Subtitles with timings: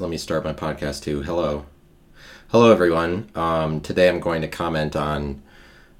[0.00, 1.22] let me start my podcast too.
[1.22, 1.66] Hello,
[2.48, 3.28] hello everyone.
[3.34, 5.42] Um, today I'm going to comment on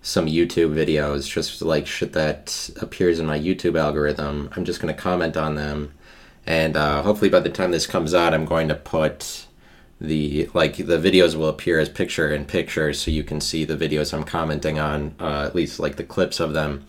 [0.00, 4.50] some YouTube videos, just like shit that appears in my YouTube algorithm.
[4.57, 5.92] I'm just going to comment on them,
[6.47, 9.46] and uh, hopefully by the time this comes out, I'm going to put
[10.01, 13.77] the like the videos will appear as picture in picture, so you can see the
[13.77, 16.87] videos I'm commenting on, uh, at least like the clips of them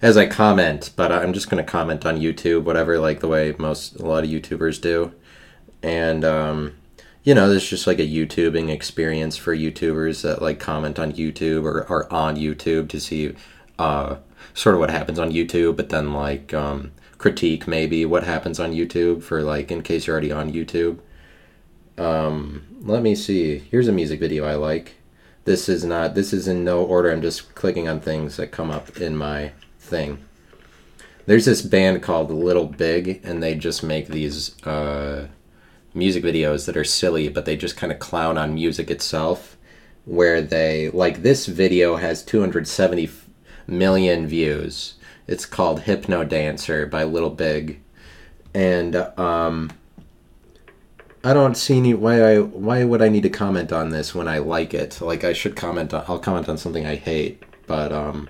[0.00, 0.92] as I comment.
[0.96, 4.24] But I'm just going to comment on YouTube, whatever, like the way most a lot
[4.24, 5.12] of YouTubers do,
[5.84, 6.74] and um,
[7.24, 11.64] you know, there's just like a YouTubing experience for YouTubers that like comment on YouTube
[11.64, 13.34] or are on YouTube to see
[13.78, 14.16] uh,
[14.54, 18.72] sort of what happens on YouTube, but then like um, critique maybe what happens on
[18.72, 21.00] YouTube for like in case you're already on YouTube.
[21.98, 23.58] Um, let me see.
[23.58, 24.96] Here's a music video I like.
[25.44, 26.14] This is not.
[26.14, 27.10] This is in no order.
[27.12, 30.24] I'm just clicking on things that come up in my thing.
[31.26, 34.58] There's this band called Little Big, and they just make these.
[34.64, 35.28] Uh,
[35.94, 39.56] music videos that are silly, but they just kind of clown on music itself.
[40.04, 43.08] Where they, like, this video has 270
[43.66, 44.94] million views.
[45.26, 47.80] It's called Hypnodancer by Little Big.
[48.52, 49.70] And, um,
[51.26, 54.28] I don't see any why I why would I need to comment on this when
[54.28, 55.00] I like it?
[55.00, 58.28] Like I should comment on I'll comment on something I hate, but um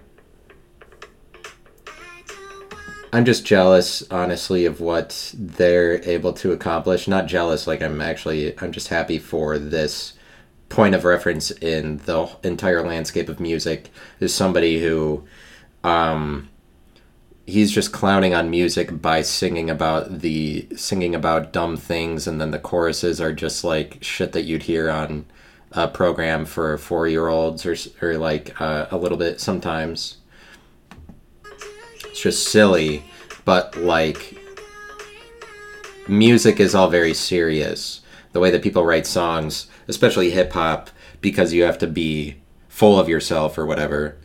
[3.15, 7.07] I'm just jealous, honestly, of what they're able to accomplish.
[7.07, 10.15] Not jealous, like I'm actually, I'm just happy for this
[10.69, 13.91] point of reference in the entire landscape of music.
[14.19, 15.23] Is somebody who,
[15.85, 16.51] um,
[17.47, 22.51] he's just clowning on music by singing about the singing about dumb things, and then
[22.51, 25.25] the choruses are just like shit that you'd hear on
[25.71, 30.17] a program for four year olds or or like uh, a little bit sometimes
[32.15, 33.03] it's just silly,
[33.45, 34.39] but like
[36.07, 38.03] music is all very serious.
[38.31, 42.37] The way that people write songs, especially hip hop, because you have to be
[42.69, 44.17] full of yourself or whatever.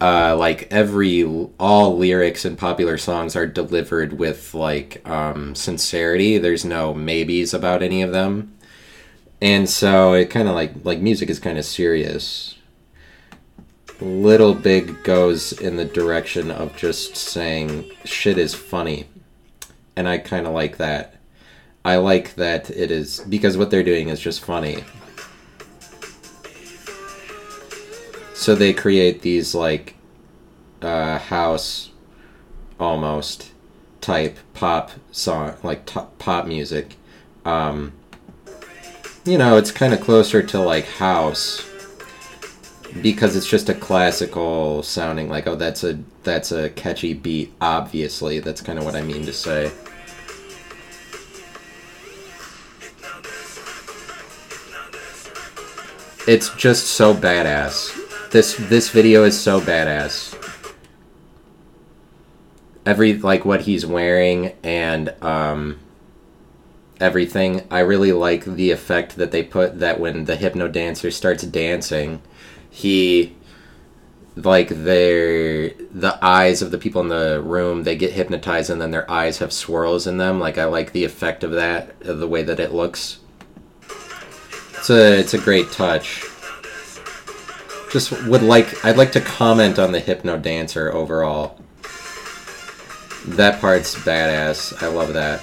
[0.00, 1.24] Uh, like every
[1.58, 6.38] all lyrics in popular songs are delivered with like um, sincerity.
[6.38, 8.56] There's no maybes about any of them,
[9.40, 12.54] and so it kind of like like music is kind of serious
[14.02, 19.06] Little Big goes in the direction of just saying shit is funny.
[19.94, 21.14] And I kind of like that.
[21.84, 24.82] I like that it is because what they're doing is just funny.
[28.34, 29.94] So they create these like
[30.80, 31.90] uh, house
[32.80, 33.52] almost
[34.00, 36.96] type pop song, like t- pop music.
[37.44, 37.92] Um,
[39.24, 41.68] you know, it's kind of closer to like house
[43.00, 48.38] because it's just a classical sounding like oh that's a that's a catchy beat obviously.
[48.40, 49.72] That's kind of what i mean to say.
[56.28, 58.30] It's just so badass.
[58.30, 60.38] This this video is so badass.
[62.84, 65.78] Every like what he's wearing and um
[67.00, 71.42] everything i really like the effect that they put that when the hypno dancer starts
[71.42, 72.22] dancing
[72.72, 73.36] he
[74.34, 78.90] like their the eyes of the people in the room they get hypnotized and then
[78.90, 80.40] their eyes have swirls in them.
[80.40, 83.18] Like i like the effect of that the way that it looks.
[84.70, 86.24] It's a it's a great touch.
[87.92, 91.60] Just would like i'd like to comment on the hypno dancer overall.
[93.26, 94.82] That part's badass.
[94.82, 95.40] I love that.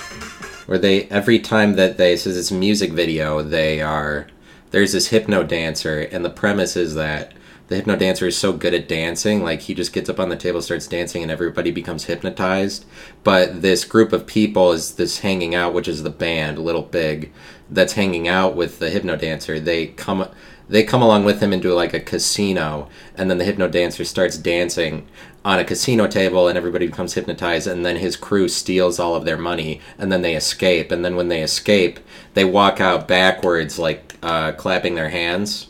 [0.65, 4.27] Where they every time that they says it's a music video they are
[4.71, 7.33] there's this hypno dancer, and the premise is that
[7.67, 10.35] the hypno dancer is so good at dancing, like he just gets up on the
[10.35, 12.83] table, starts dancing, and everybody becomes hypnotized.
[13.23, 17.31] But this group of people is this hanging out, which is the band, Little Big,
[17.69, 19.59] that's hanging out with the hypno dancer.
[19.59, 20.27] They come
[20.69, 24.37] they come along with him into like a casino and then the hypno dancer starts
[24.37, 25.07] dancing
[25.43, 29.25] on a casino table and everybody becomes hypnotized and then his crew steals all of
[29.25, 31.99] their money and then they escape and then when they escape
[32.33, 35.69] they walk out backwards like uh, clapping their hands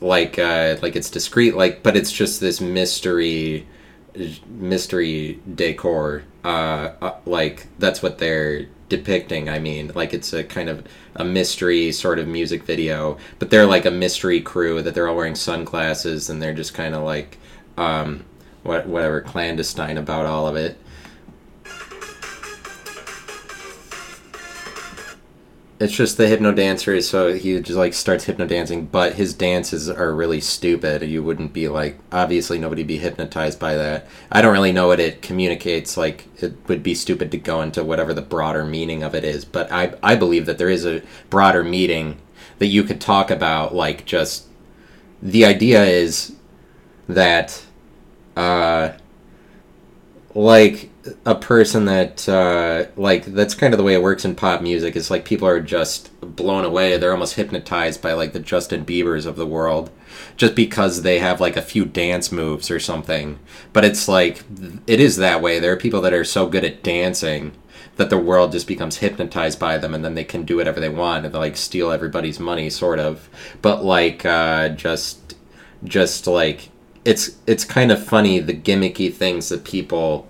[0.00, 3.66] like uh, like it's discreet like but it's just this mystery
[4.46, 10.68] mystery decor uh, uh, like that's what they're depicting i mean like it's a kind
[10.68, 10.84] of
[11.16, 15.16] a mystery sort of music video but they're like a mystery crew that they're all
[15.16, 17.38] wearing sunglasses and they're just kind of like
[17.76, 18.24] um
[18.62, 20.78] what whatever clandestine about all of it
[25.78, 29.90] it's just the hypno dancer so he just like starts hypno dancing, but his dances
[29.90, 31.02] are really stupid.
[31.02, 34.06] You wouldn't be like obviously nobody be hypnotized by that.
[34.32, 35.96] I don't really know what it communicates.
[35.96, 39.44] Like it would be stupid to go into whatever the broader meaning of it is,
[39.44, 42.20] but I I believe that there is a broader meaning
[42.58, 43.74] that you could talk about.
[43.74, 44.46] Like just
[45.22, 46.34] the idea is
[47.08, 47.62] that
[48.34, 48.92] uh
[50.34, 50.90] like
[51.24, 54.96] a person that uh, like that's kind of the way it works in pop music
[54.96, 56.96] is like people are just blown away.
[56.96, 59.90] They're almost hypnotized by like the justin biebers of the world
[60.36, 63.38] just because they have like a few dance moves or something.
[63.72, 64.44] But it's like
[64.86, 65.58] it is that way.
[65.58, 67.52] There are people that are so good at dancing
[67.96, 70.88] that the world just becomes hypnotized by them and then they can do whatever they
[70.88, 73.28] want and they like steal everybody's money sort of.
[73.62, 75.34] But like uh, just
[75.84, 76.70] just like
[77.04, 80.28] it's it's kind of funny the gimmicky things that people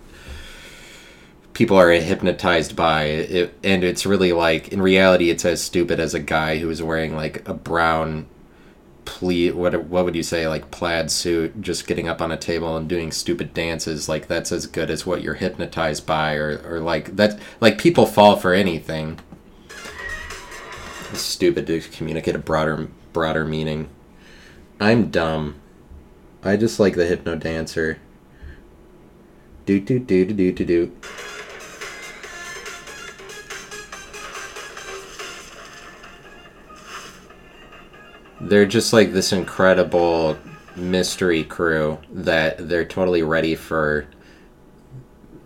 [1.56, 6.12] people are hypnotized by it, and it's really like in reality it's as stupid as
[6.12, 8.26] a guy who is wearing like a brown
[9.06, 12.76] ple what what would you say like plaid suit just getting up on a table
[12.76, 16.78] and doing stupid dances like that's as good as what you're hypnotized by or or
[16.78, 19.18] like that like people fall for anything.
[21.10, 23.88] It's stupid to communicate a broader broader meaning.
[24.78, 25.58] I'm dumb.
[26.44, 27.98] I just like the hypno dancer.
[29.64, 30.92] Do do do do do do do
[38.40, 40.36] they're just like this incredible
[40.76, 44.06] mystery crew that they're totally ready for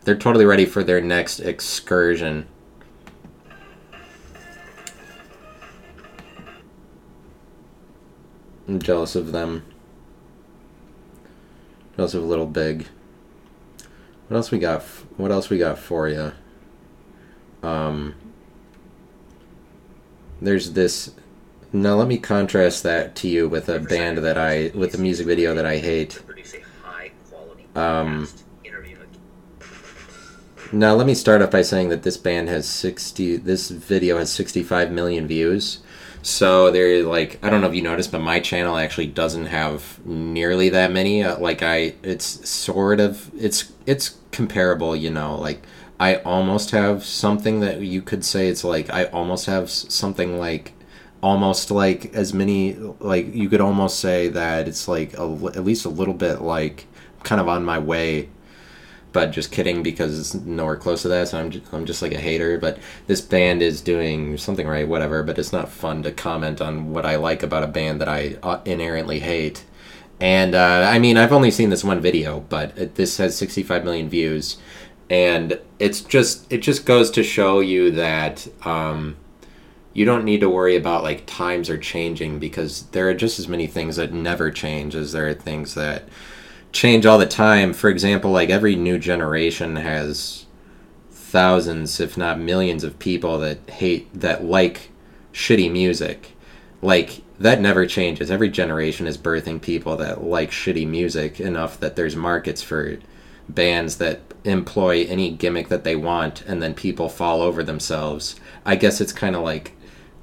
[0.03, 2.47] they're totally ready for their next excursion.
[8.67, 9.65] I'm jealous of them.
[11.97, 12.87] Jealous of little big.
[14.29, 14.83] What else we got
[15.17, 16.33] what else we got for you
[17.63, 18.15] um
[20.41, 21.13] there's this
[21.73, 25.27] now let me contrast that to you with a band that I with a music
[25.27, 26.23] video that I hate.
[27.75, 28.29] Um,
[30.73, 34.33] now let me start off by saying that this band has 60 this video has
[34.33, 35.81] 65 million views.
[36.23, 40.05] So they're like I don't know if you noticed but my channel actually doesn't have
[40.05, 45.63] nearly that many uh, like I it's sort of it's it's comparable, you know, like
[45.99, 50.73] I almost have something that you could say it's like I almost have something like
[51.23, 55.23] almost like as many like you could almost say that it's like a,
[55.55, 56.87] at least a little bit like
[57.23, 58.29] kind of on my way
[59.13, 62.13] but just kidding because it's nowhere close to that so I'm just, I'm just like
[62.13, 66.13] a hater but this band is doing something right whatever but it's not fun to
[66.13, 69.65] comment on what i like about a band that i uh, inherently hate.
[70.21, 73.85] And uh, i mean i've only seen this one video but it, this has 65
[73.85, 74.57] million views
[75.11, 79.17] and it's just it just goes to show you that um,
[79.93, 83.49] you don't need to worry about like times are changing because there are just as
[83.49, 86.05] many things that never change as there are things that
[86.73, 87.73] change all the time.
[87.73, 90.47] For example, like every new generation has
[91.11, 94.91] thousands, if not millions, of people that hate that like
[95.33, 96.37] shitty music.
[96.83, 98.31] Like that never changes.
[98.31, 102.99] Every generation is birthing people that like shitty music enough that there's markets for
[103.49, 108.37] bands that employ any gimmick that they want and then people fall over themselves.
[108.65, 109.73] I guess it's kind of like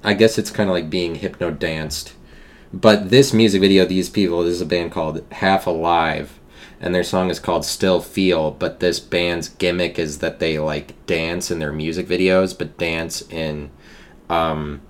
[0.03, 2.13] I guess it's kind of like being hypno danced.
[2.73, 6.39] But this music video, these people, this is a band called Half Alive,
[6.79, 8.51] and their song is called Still Feel.
[8.51, 13.21] But this band's gimmick is that they like dance in their music videos, but dance
[13.29, 13.71] in
[14.29, 14.81] um,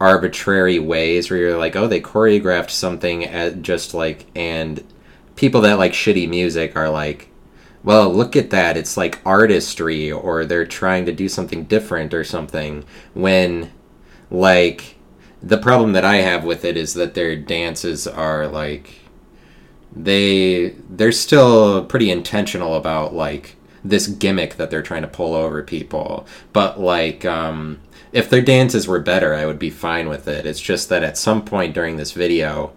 [0.00, 4.84] arbitrary ways where you're like, oh, they choreographed something at just like, and
[5.36, 7.30] people that like shitty music are like,
[7.82, 8.76] well, look at that.
[8.76, 12.84] It's like artistry, or they're trying to do something different or something.
[13.14, 13.70] When
[14.30, 14.96] like
[15.42, 19.00] the problem that I have with it is that their dances are like
[19.94, 25.62] they they're still pretty intentional about like this gimmick that they're trying to pull over
[25.62, 26.26] people.
[26.52, 27.80] But like um
[28.12, 30.46] if their dances were better, I would be fine with it.
[30.46, 32.72] It's just that at some point during this video,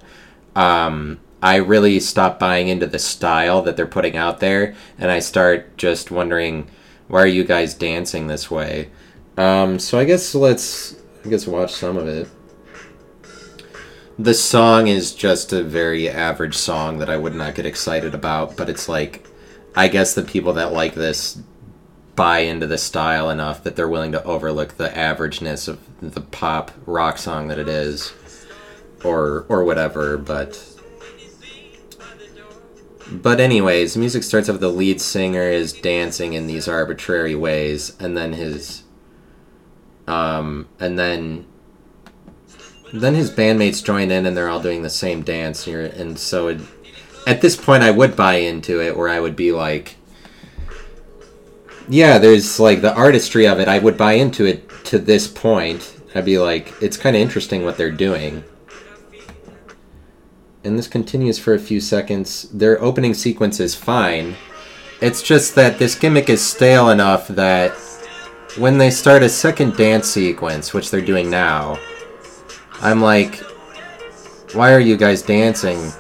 [0.55, 5.20] um I really stop buying into the style that they're putting out there and I
[5.20, 6.70] start just wondering
[7.08, 8.89] why are you guys dancing this way?
[9.38, 12.27] Um, so I guess let's I guess watch some of it.
[14.17, 18.57] The song is just a very average song that I would not get excited about,
[18.57, 19.25] but it's like,
[19.75, 21.41] I guess the people that like this
[22.15, 26.71] buy into the style enough that they're willing to overlook the averageness of the pop
[26.85, 28.13] rock song that it is,
[29.03, 30.17] or or whatever.
[30.17, 30.63] But
[33.11, 34.59] but anyways, music starts off.
[34.59, 38.80] The lead singer is dancing in these arbitrary ways, and then his
[40.12, 41.46] Um, and then
[42.94, 46.50] then his bandmates join in and they're all doing the same dance here and so
[46.50, 46.60] it,
[47.25, 49.96] at this point I would buy into it where I would be like
[51.91, 53.68] yeah, there's like the artistry of it.
[53.68, 56.00] I would buy into it to this point.
[56.15, 58.44] I'd be like, it's kind of interesting what they're doing.
[60.63, 62.44] And this continues for a few seconds.
[62.44, 64.36] Their opening sequence is fine.
[65.01, 67.74] It's just that this gimmick is stale enough that
[68.58, 71.79] when they start a second dance sequence, which they're doing now,
[72.81, 73.36] I'm like,
[74.53, 75.91] why are you guys dancing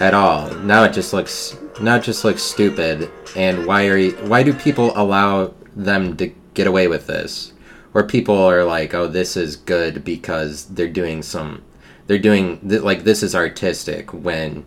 [0.00, 0.50] at all?
[0.56, 3.10] Now it just looks now it just looks stupid.
[3.36, 7.52] And why are you, why do people allow them to get away with this?
[7.92, 11.62] Where people are like, oh, this is good because they're doing some,
[12.06, 14.64] they're doing like this is artistic when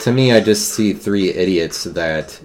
[0.00, 2.40] to me, I just see three idiots that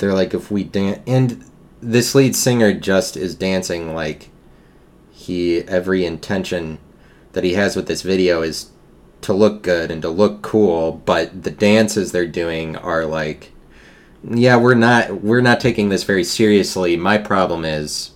[0.00, 1.44] they're like, if we dance, and
[1.80, 4.30] this lead singer just is dancing like
[5.10, 6.78] he every intention
[7.32, 8.70] that he has with this video is
[9.20, 13.52] to look good and to look cool, but the dances they're doing are like,
[14.28, 16.96] yeah, we're not we're not taking this very seriously.
[16.96, 18.10] My problem is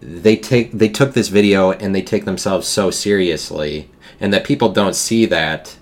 [0.00, 4.68] they take they took this video and they take themselves so seriously, and that people
[4.72, 5.76] don't see that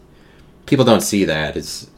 [0.71, 1.57] people don't see that.
[1.57, 1.90] It's,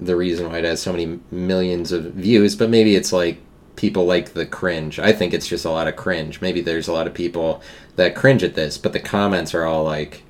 [0.00, 3.40] the reason why it has so many millions of views, but maybe it's like
[3.76, 4.98] people like the cringe.
[4.98, 6.40] I think it's just a lot of cringe.
[6.40, 7.62] Maybe there's a lot of people
[7.96, 10.22] that cringe at this, but the comments are all like,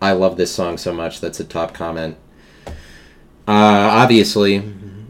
[0.00, 1.20] I love this song so much.
[1.20, 2.16] That's a top comment.
[3.46, 4.62] Uh, obviously,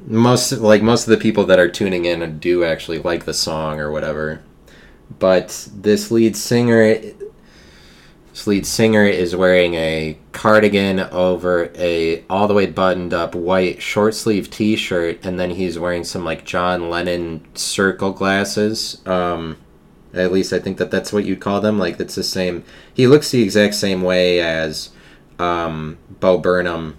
[0.06, 3.80] most like most of the people that are tuning in do actually like the song
[3.80, 4.42] or whatever.
[5.18, 6.96] But this lead singer
[8.46, 14.14] lead singer is wearing a cardigan over a all the way buttoned up white short
[14.14, 19.00] sleeve t-shirt and then he's wearing some like John Lennon circle glasses.
[19.06, 19.56] Um,
[20.12, 21.78] at least I think that that's what you'd call them.
[21.78, 22.64] Like it's the same.
[22.92, 24.90] He looks the exact same way as
[25.38, 26.96] um, Bo Burnham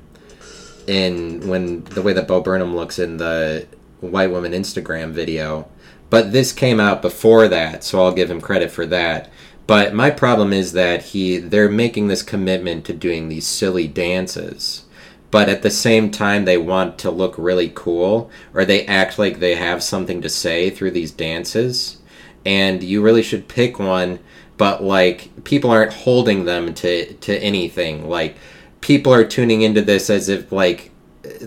[0.88, 3.68] in when the way that Bo Burnham looks in the
[4.00, 5.68] white woman Instagram video.
[6.10, 9.30] But this came out before that, so I'll give him credit for that.
[9.68, 14.86] But my problem is that he they're making this commitment to doing these silly dances.
[15.32, 19.40] But at the same time they want to look really cool or they act like
[19.40, 21.98] they have something to say through these dances.
[22.46, 24.20] And you really should pick one,
[24.58, 28.08] but like people aren't holding them to to anything.
[28.08, 28.38] Like
[28.82, 30.92] people are tuning into this as if like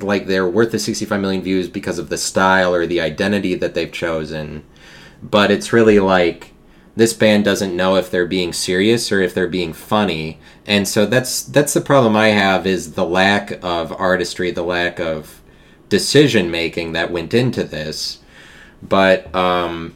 [0.02, 3.74] like they're worth the 65 million views because of the style or the identity that
[3.74, 4.64] they've chosen.
[5.22, 6.52] But it's really like
[6.98, 10.36] this band doesn't know if they're being serious or if they're being funny.
[10.66, 14.98] And so that's that's the problem i have is the lack of artistry the lack
[14.98, 15.40] of
[15.88, 18.18] decision making that went into this.
[18.82, 19.94] But um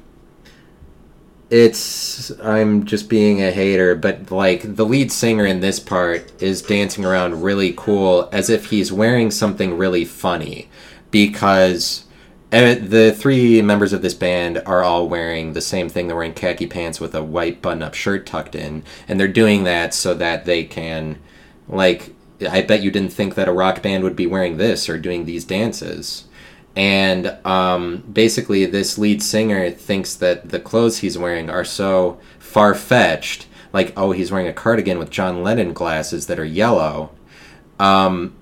[1.51, 6.63] it's i'm just being a hater but like the lead singer in this part is
[6.63, 10.67] dancing around really cool as if he's wearing something really funny
[11.11, 12.07] because
[12.53, 16.07] the three members of this band are all wearing the same thing.
[16.07, 19.95] They're wearing khaki pants with a white button-up shirt tucked in, and they're doing that
[19.95, 21.19] so that they can,
[21.67, 22.15] like,
[22.47, 25.25] I bet you didn't think that a rock band would be wearing this or doing
[25.25, 26.25] these dances.
[26.77, 32.75] And um, basically, this lead singer thinks that the clothes he's wearing are so far
[32.75, 33.47] fetched.
[33.73, 37.13] Like, oh, he's wearing a cardigan with John Lennon glasses that are yellow.
[37.79, 38.35] Um,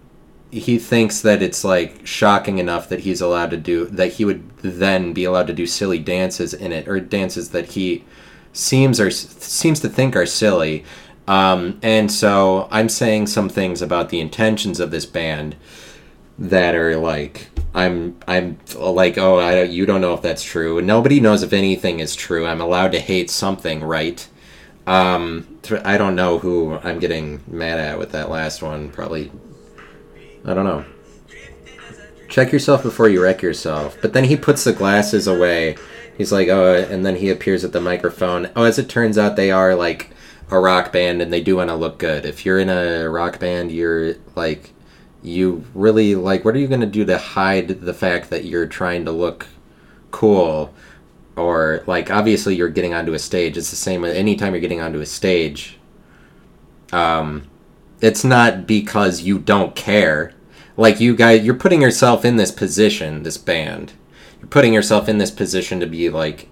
[0.51, 4.49] he thinks that it's like shocking enough that he's allowed to do that he would
[4.59, 8.05] then be allowed to do silly dances in it or dances that he
[8.53, 10.85] seems or seems to think are silly.
[11.29, 15.55] Um, and so i'm saying some things about the intentions of this band
[16.39, 20.81] that are like i'm i'm like oh I, you don't know if that's true.
[20.83, 22.47] Nobody knows if anything is true.
[22.47, 24.27] I'm allowed to hate something right?
[24.87, 28.91] Um, i don't know who i'm getting mad at with that last one.
[28.91, 29.31] Probably
[30.45, 30.85] I don't know.
[32.29, 33.99] Check yourself before you wreck yourself.
[34.01, 35.77] But then he puts the glasses away.
[36.17, 38.51] He's like, oh, and then he appears at the microphone.
[38.55, 40.11] Oh, as it turns out, they are like
[40.51, 42.25] a rock band and they do want to look good.
[42.25, 44.73] If you're in a rock band, you're like,
[45.23, 48.67] you really like, what are you going to do to hide the fact that you're
[48.67, 49.47] trying to look
[50.11, 50.73] cool?
[51.37, 53.57] Or, like, obviously, you're getting onto a stage.
[53.57, 55.79] It's the same anytime you're getting onto a stage.
[56.93, 57.50] Um,
[58.01, 60.33] it's not because you don't care.
[60.77, 63.23] Like you guys, you're putting yourself in this position.
[63.23, 63.93] This band,
[64.39, 66.49] you're putting yourself in this position to be like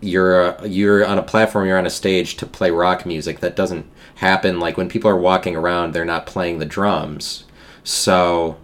[0.00, 1.66] you're you're on a platform.
[1.66, 3.40] You're on a stage to play rock music.
[3.40, 4.60] That doesn't happen.
[4.60, 7.44] Like when people are walking around, they're not playing the drums.
[7.84, 8.58] So,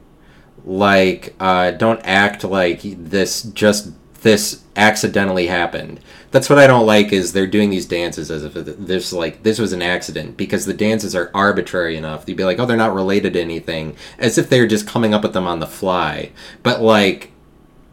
[0.64, 3.92] like uh, don't act like this just
[4.26, 6.00] this accidentally happened.
[6.32, 9.60] That's what i don't like is they're doing these dances as if this like this
[9.60, 12.24] was an accident because the dances are arbitrary enough.
[12.26, 15.22] You'd be like oh they're not related to anything as if they're just coming up
[15.22, 16.32] with them on the fly.
[16.64, 17.30] But like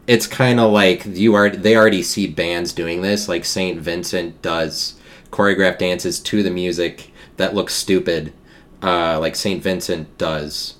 [0.08, 4.42] it's kind of like you are they already see bands doing this like saint vincent
[4.42, 4.94] does
[5.30, 8.32] choreographed dances to the music that looks stupid
[8.82, 10.74] uh, like saint vincent does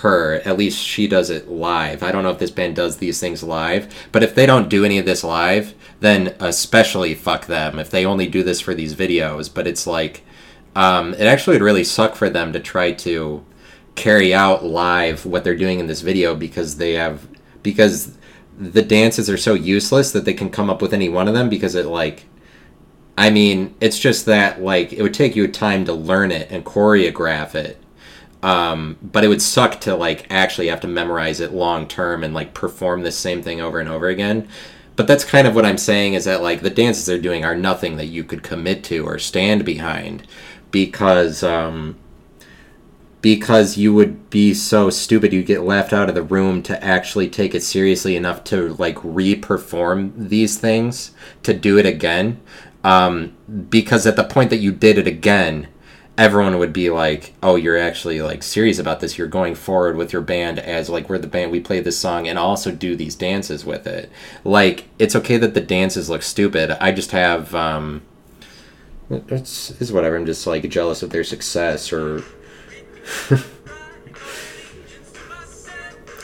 [0.00, 0.40] her.
[0.44, 2.02] At least she does it live.
[2.02, 4.84] I don't know if this band does these things live but if they don't do
[4.84, 8.94] any of this live then especially fuck them if they only do this for these
[8.94, 9.52] videos.
[9.52, 10.22] But it's like
[10.74, 13.44] um, it actually would really suck for them to try to
[13.94, 17.26] carry out live what they're doing in this video because they have
[17.62, 18.16] because
[18.58, 21.48] the dances are so useless that they can come up with any one of them
[21.48, 22.26] because it like
[23.18, 26.64] I mean, it's just that like it would take you time to learn it and
[26.64, 27.82] choreograph it.
[28.46, 32.32] Um, but it would suck to like actually have to memorize it long term and
[32.32, 34.48] like perform the same thing over and over again.
[34.94, 37.56] But that's kind of what I'm saying is that like the dances they're doing are
[37.56, 40.28] nothing that you could commit to or stand behind
[40.70, 41.96] because um,
[43.20, 47.28] because you would be so stupid you'd get left out of the room to actually
[47.28, 51.10] take it seriously enough to like re-perform these things
[51.42, 52.40] to do it again
[52.84, 53.36] um,
[53.68, 55.66] because at the point that you did it again
[56.18, 59.18] everyone would be like oh you're actually like serious about this.
[59.18, 62.26] You're going forward with your band as like we're the band we play this song
[62.26, 64.10] and also do these dances with it.
[64.44, 66.70] Like it's okay that the dances look stupid.
[66.82, 68.02] I just have um
[69.08, 70.16] it's, it's whatever.
[70.16, 72.24] I'm just like jealous of their success or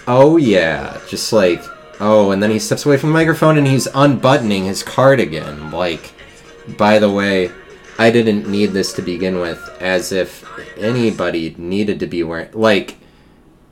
[0.08, 1.62] oh yeah, just like
[2.02, 5.70] oh, and then he steps away from the microphone and he's unbuttoning his cardigan.
[5.70, 6.12] Like,
[6.76, 7.50] by the way,
[7.98, 10.44] I didn't need this to begin with, as if
[10.78, 12.98] anybody needed to be wearing like.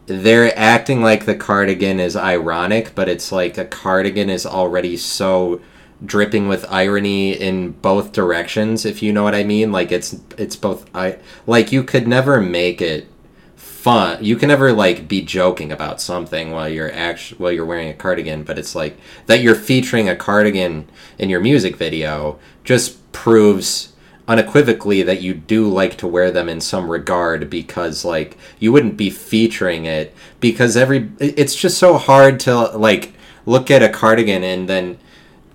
[0.06, 5.60] They're acting like the cardigan is ironic, but it's like a cardigan is already so
[6.04, 10.56] dripping with irony in both directions if you know what i mean like it's it's
[10.56, 13.06] both i like you could never make it
[13.54, 17.88] fun you can never like be joking about something while you're actually while you're wearing
[17.88, 23.10] a cardigan but it's like that you're featuring a cardigan in your music video just
[23.12, 23.89] proves
[24.30, 28.96] unequivocally that you do like to wear them in some regard because like you wouldn't
[28.96, 33.12] be featuring it because every it's just so hard to like
[33.44, 34.96] look at a cardigan and then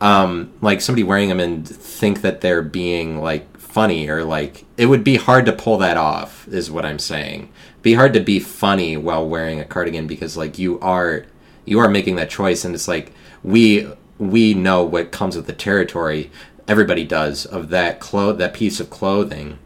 [0.01, 4.87] um, like somebody wearing them and think that they're being like funny or like it
[4.87, 7.49] would be hard to pull that off is what i'm saying.
[7.81, 11.25] Be hard to be funny while wearing a cardigan because like you are
[11.63, 15.53] you are making that choice and it's like we we know what comes with the
[15.53, 16.29] territory
[16.67, 19.57] everybody does of that clo- that piece of clothing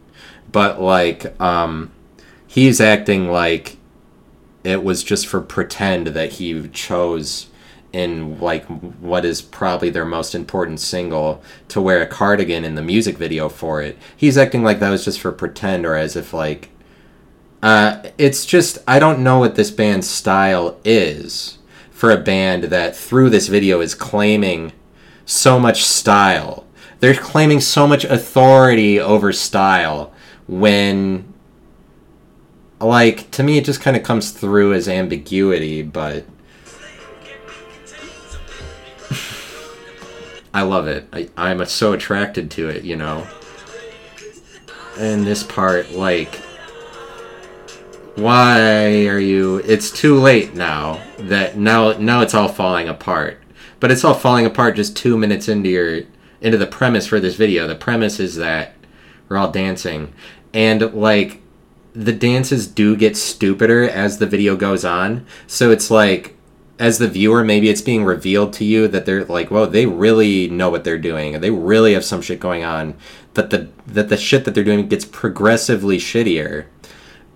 [0.52, 1.92] but like um
[2.48, 3.78] he's acting like
[4.64, 7.48] it was just for pretend that he chose
[7.92, 12.82] in like what is probably their most important single to wear a cardigan in the
[12.82, 13.98] music video for it.
[14.16, 16.70] He's acting like that was just for pretend or as if like
[17.64, 21.58] uh it's just I don't know what this band's style is
[21.90, 24.72] for a band that through this video is claiming
[25.26, 26.66] so much style.
[27.00, 30.14] They're claiming so much authority over style
[30.48, 31.34] when
[32.80, 36.26] like to me it just kind of comes through as ambiguity, but
[40.54, 41.08] I love it.
[41.14, 43.28] I, I'm so attracted to it, you know.
[44.98, 46.36] And this part, like,
[48.16, 49.58] why are you?
[49.58, 51.02] It's too late now.
[51.20, 53.40] That now, now it's all falling apart.
[53.80, 56.02] But it's all falling apart just two minutes into your
[56.41, 57.67] into the premise for this video.
[57.67, 58.73] The premise is that
[59.28, 60.13] we're all dancing,
[60.54, 61.41] and like
[61.93, 65.25] the dances do get stupider as the video goes on.
[65.47, 66.36] So it's like
[66.80, 70.49] as the viewer, maybe it's being revealed to you that they're like, whoa, they really
[70.49, 71.39] know what they're doing.
[71.41, 72.95] They really have some shit going on.
[73.34, 76.65] But the that the shit that they're doing gets progressively shittier.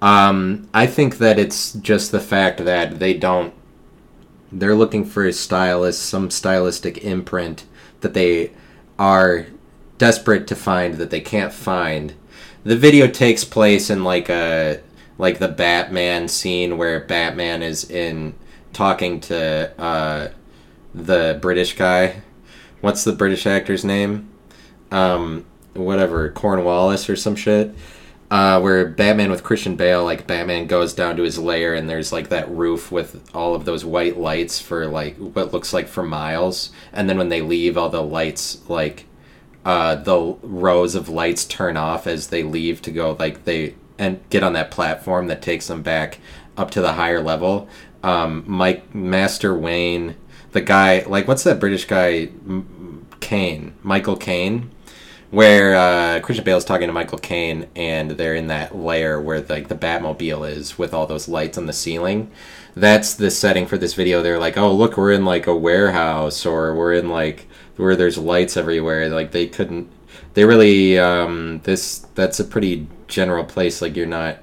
[0.02, 3.54] Um, I think that it's just the fact that they don't.
[4.52, 7.66] They're looking for a stylist, some stylistic imprint
[8.02, 8.52] that they
[8.98, 9.48] are
[9.98, 12.14] desperate to find that they can't find.
[12.64, 14.82] The video takes place in like a
[15.18, 18.34] like the Batman scene where Batman is in
[18.74, 20.30] talking to uh,
[20.94, 22.22] the British guy.
[22.82, 24.30] What's the British actor's name?
[24.92, 27.74] Um, whatever, Cornwallis or some shit.
[28.34, 32.12] Uh, where Batman with Christian Bale, like Batman goes down to his lair and there's
[32.12, 36.02] like that roof with all of those white lights for like what looks like for
[36.02, 39.06] miles, and then when they leave, all the lights like
[39.64, 44.20] uh, the rows of lights turn off as they leave to go like they and
[44.32, 46.18] get on that platform that takes them back
[46.58, 47.70] up to the higher level.
[48.02, 50.16] Um, Mike Master Wayne,
[50.54, 52.30] the guy like what's that British guy,
[53.20, 54.72] Caine, Michael Caine,
[55.34, 59.68] where uh, Christian Bale's talking to Michael Caine and they're in that layer where like
[59.68, 62.30] the Batmobile is with all those lights on the ceiling.
[62.76, 64.22] That's the setting for this video.
[64.22, 68.20] They're like, oh look, we're in like a warehouse or we're in like where there's
[68.20, 69.10] lights everywhere.
[69.10, 69.90] Like they couldn't.
[70.36, 73.82] They really um, this that's a pretty general place.
[73.82, 74.38] Like you're not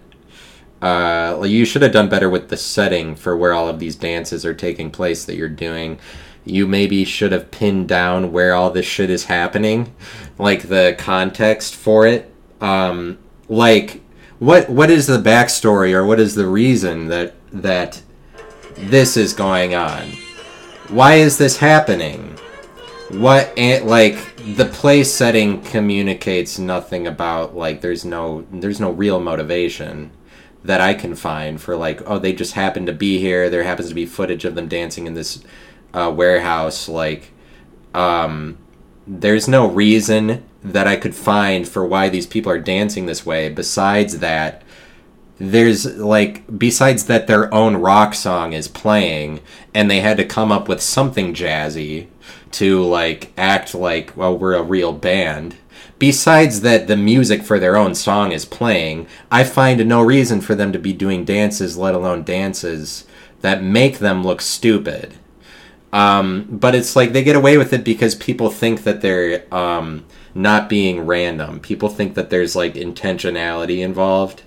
[0.83, 4.45] uh, you should have done better with the setting for where all of these dances
[4.45, 6.01] are taking place that you're doing.
[6.45, 9.95] You maybe should have pinned down where all this shit is happening,
[10.39, 12.33] like the context for it.
[12.61, 14.01] Um, like
[14.39, 18.03] what what is the backstory or what is the reason that that
[18.77, 20.09] this is going on?
[20.89, 22.39] Why is this happening?
[23.11, 24.17] What and like
[24.57, 30.11] the place setting communicates nothing about like there's no there's no real motivation
[30.65, 33.49] that I can find for like, oh, they just happen to be here.
[33.49, 35.43] There happens to be footage of them dancing in this
[35.95, 36.89] uh, warehouse.
[36.89, 37.33] Like,
[37.95, 38.59] um,
[39.07, 43.49] there's no reason that I could find for why these people are dancing this way.
[43.49, 44.63] Besides that,
[45.39, 49.41] there's like, besides that, their own rock song is playing,
[49.75, 52.09] and they had to come up with something jazzy
[52.53, 55.57] to like act like, well, we're a real band
[56.01, 60.57] besides that the music for their own song is playing, I find no reason for
[60.57, 63.05] them to be doing dances, let alone dances
[63.43, 65.15] that make them look stupid.
[65.93, 70.05] Um, but it's like they get away with it because people think that they're um,
[70.35, 71.61] not being random.
[71.61, 74.43] People think that there's like intentionality involved.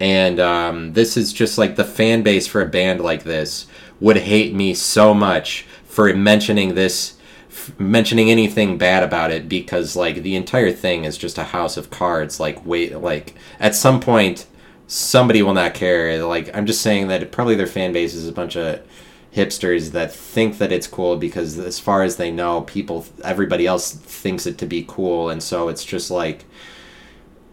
[0.00, 3.66] And um, this is just like the fan base for a band like this
[4.00, 7.14] would hate me so much for mentioning this
[7.78, 11.88] mentioning anything bad about it because like the entire thing is just a house of
[11.88, 14.46] cards like wait like at some point
[14.88, 18.32] somebody will not care like i'm just saying that probably their fan base is a
[18.32, 18.80] bunch of
[19.34, 23.92] hipsters that think that it's cool because as far as they know people everybody else
[23.92, 25.28] thinks it to be cool.
[25.28, 26.44] And so it's just like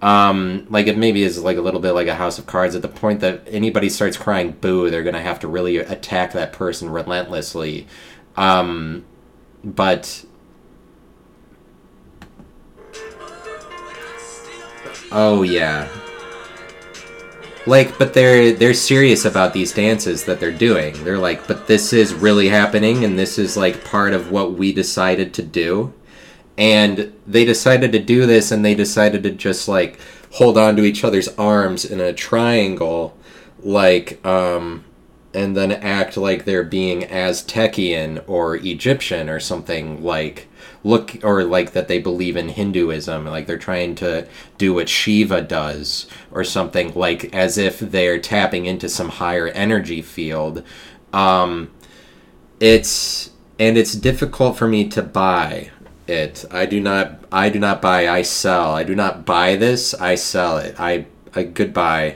[0.01, 2.81] um like it maybe is like a little bit like a house of cards at
[2.81, 6.89] the point that anybody starts crying boo they're gonna have to really attack that person
[6.89, 7.87] relentlessly.
[8.37, 9.05] Um
[9.63, 10.25] but
[15.11, 15.87] oh yeah
[17.65, 21.03] like but they're they're serious about these dances that they're doing.
[21.03, 24.73] They're like but this is really happening and this is like part of what we
[24.73, 25.93] decided to do.
[26.57, 29.99] And they decided to do this and they decided to just like
[30.33, 33.17] hold on to each other's arms in a triangle
[33.63, 34.83] like um
[35.33, 40.47] and then act like they're being Aztecian or Egyptian or something like
[40.83, 45.41] look or like that they believe in Hinduism like they're trying to do what Shiva
[45.41, 50.63] does or something like as if they're tapping into some higher energy field.
[51.13, 51.71] Um
[52.59, 55.71] it's and it's difficult for me to buy
[56.07, 56.45] it.
[56.51, 58.73] I do not I do not buy I sell.
[58.73, 60.75] I do not buy this I sell it.
[60.79, 62.15] I, I goodbye.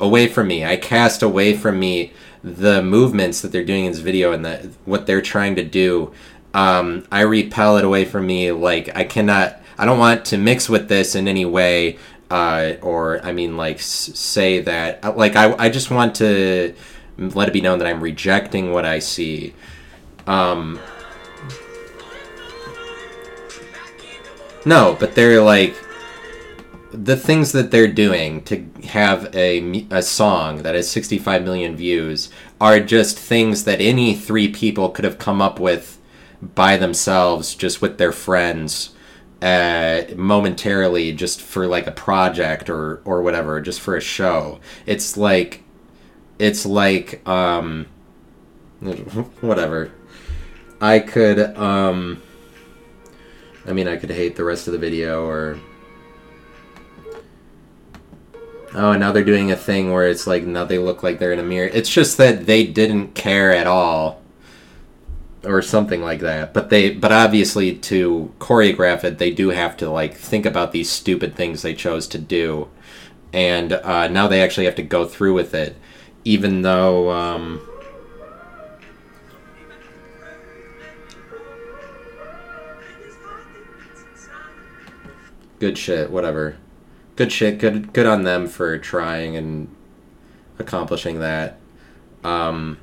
[0.00, 0.64] Away from me.
[0.64, 2.12] I cast away from me
[2.42, 6.12] the movements that they're doing in this video and the, what they're trying to do,
[6.54, 8.52] um, I repel it away from me.
[8.52, 11.98] Like I cannot, I don't want to mix with this in any way,
[12.30, 16.74] uh, or I mean, like say that, uh, like I, I just want to
[17.18, 19.54] let it be known that I'm rejecting what I see.
[20.26, 20.78] Um,
[24.64, 25.74] no, but they're like
[26.90, 32.30] the things that they're doing to have a, a song that has 65 million views
[32.60, 36.00] are just things that any three people could have come up with
[36.40, 38.94] by themselves just with their friends
[39.42, 44.58] uh, momentarily just for like a project or or whatever just for a show.
[44.86, 45.62] It's like
[46.38, 47.86] it's like um
[49.40, 49.92] whatever.
[50.80, 52.22] I could um
[53.66, 55.58] i mean i could hate the rest of the video or
[58.74, 61.38] Oh, now they're doing a thing where it's like now they look like they're in
[61.38, 61.70] a mirror.
[61.72, 64.20] It's just that they didn't care at all,
[65.42, 66.52] or something like that.
[66.52, 70.90] But they, but obviously to choreograph it, they do have to like think about these
[70.90, 72.68] stupid things they chose to do,
[73.32, 75.76] and uh, now they actually have to go through with it,
[76.24, 77.10] even though.
[77.10, 77.62] Um,
[85.58, 86.56] good shit, whatever
[87.18, 87.58] good shit.
[87.58, 89.68] Good good on them for trying and
[90.60, 91.58] accomplishing that.
[92.24, 92.78] Um,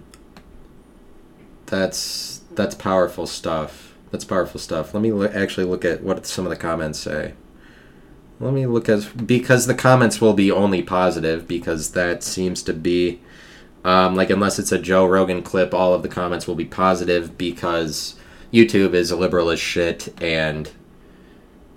[1.67, 3.95] that's that's powerful stuff.
[4.11, 4.93] That's powerful stuff.
[4.93, 7.33] Let me lo- actually look at what some of the comments say.
[8.39, 12.73] Let me look at because the comments will be only positive because that seems to
[12.73, 13.21] be
[13.85, 17.37] Um, like unless it's a Joe Rogan clip, all of the comments will be positive
[17.37, 18.15] because
[18.51, 20.71] YouTube is liberal as shit and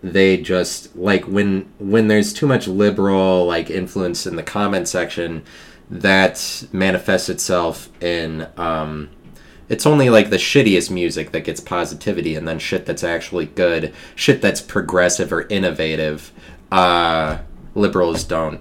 [0.02, 5.42] they just like when when there's too much liberal like influence in the comment section
[5.90, 9.08] that manifests itself in um
[9.68, 13.92] it's only like the shittiest music that gets positivity and then shit that's actually good
[14.14, 16.32] shit that's progressive or innovative
[16.70, 17.38] uh
[17.74, 18.60] liberals don't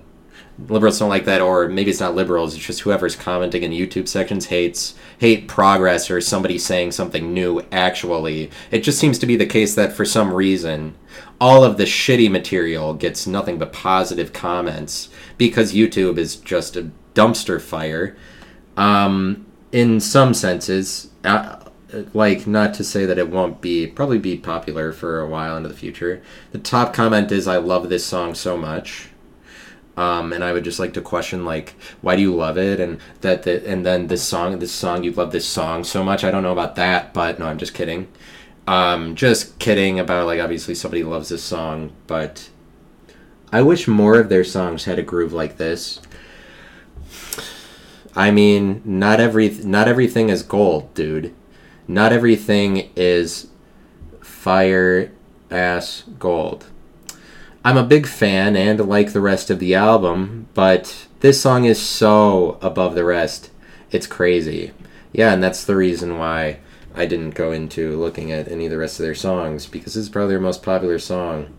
[0.67, 4.07] liberals don't like that or maybe it's not liberals it's just whoever's commenting in youtube
[4.07, 8.51] sections hates hate progress or somebody saying something new actually.
[8.71, 10.95] It just seems to be the case that for some reason
[11.39, 16.91] all of the shitty material gets nothing but positive comments because youtube is just a
[17.13, 18.15] dumpster fire.
[18.75, 21.59] Um, in some senses uh,
[22.13, 25.69] like not to say that it won't be probably be popular for a while into
[25.69, 26.21] the future.
[26.51, 29.09] The top comment is i love this song so much
[29.97, 32.79] um, and I would just like to question like why do you love it?
[32.79, 36.23] And that the, and then this song this song you love this song so much.
[36.23, 38.07] I don't know about that but no I'm just kidding.
[38.67, 42.49] Um, just kidding about like obviously somebody loves this song but
[43.51, 45.99] I wish more of their songs had a groove like this.
[48.15, 51.33] I mean not every not everything is gold dude.
[51.87, 53.47] Not everything is
[54.21, 55.11] fire
[55.49, 56.67] ass gold
[57.67, 61.77] I'm a big fan and like the rest of the album, but this song is
[61.77, 63.51] so above the rest.
[63.91, 64.71] It's crazy.
[65.11, 66.59] Yeah, and that's the reason why
[66.95, 70.03] I didn't go into looking at any of the rest of their songs because this
[70.03, 71.57] is probably their most popular song.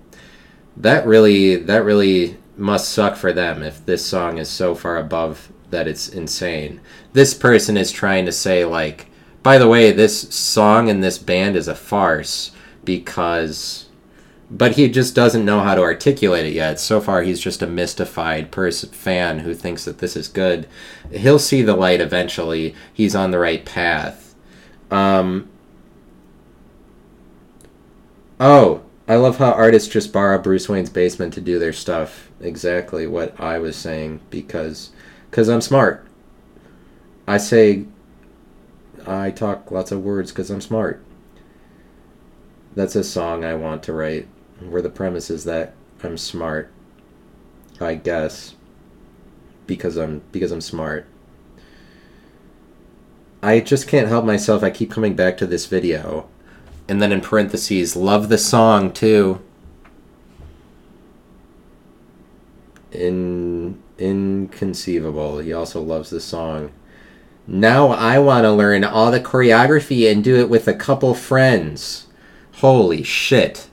[0.79, 5.53] That really that really must suck for them if this song is so far above
[5.69, 6.81] that it's insane.
[7.13, 9.09] This person is trying to say like,
[9.43, 13.88] by the way, this song and this band is a farce because
[14.51, 16.81] but he just doesn't know how to articulate it yet.
[16.81, 20.67] So far, he's just a mystified person fan who thinks that this is good.
[21.11, 22.75] He'll see the light eventually.
[22.93, 24.35] He's on the right path.
[24.91, 25.51] Um,
[28.41, 32.31] oh, I love how artists just borrow Bruce Wayne's basement to do their stuff.
[32.41, 34.91] Exactly what I was saying because
[35.31, 36.07] because I'm smart.
[37.27, 37.85] I say
[39.07, 41.05] I talk lots of words because I'm smart.
[42.75, 44.29] That's a song I want to write
[44.61, 46.71] where the premise is that I'm smart.
[47.81, 48.55] I guess
[49.67, 51.07] because I'm because I'm smart.
[53.41, 54.65] I just can't help myself.
[54.65, 56.29] I keep coming back to this video.
[56.89, 59.41] And then in parentheses, love the song too.
[62.91, 65.39] In inconceivable.
[65.39, 66.73] He also loves the song.
[67.47, 72.07] Now I want to learn all the choreography and do it with a couple friends.
[72.55, 73.69] Holy shit.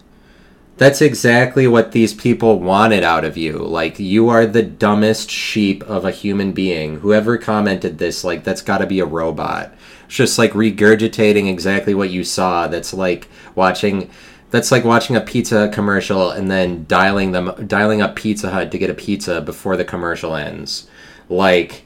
[0.78, 3.60] That's exactly what these people wanted out of you.
[3.60, 7.00] Like, you are the dumbest sheep of a human being.
[7.00, 9.74] Whoever commented this, like, that's got to be a robot.
[10.06, 12.68] It's just like regurgitating exactly what you saw.
[12.68, 14.10] That's like watching.
[14.52, 18.78] That's like watching a pizza commercial and then dialing them, dialing up Pizza Hut to
[18.78, 20.88] get a pizza before the commercial ends.
[21.28, 21.84] Like,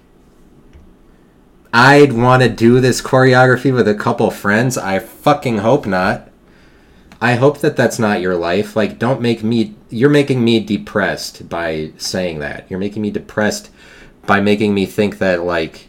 [1.71, 4.78] I'd want to do this choreography with a couple friends.
[4.78, 6.29] I fucking hope not.
[7.21, 8.75] I hope that that's not your life.
[8.75, 9.75] Like, don't make me.
[9.89, 12.65] You're making me depressed by saying that.
[12.69, 13.69] You're making me depressed
[14.25, 15.88] by making me think that like